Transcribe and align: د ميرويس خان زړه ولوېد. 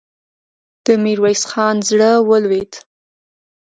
د 0.85 0.87
ميرويس 1.03 1.41
خان 1.51 1.75
زړه 1.89 2.11
ولوېد. 2.29 2.73